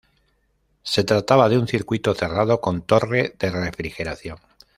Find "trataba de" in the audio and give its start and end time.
1.03-1.59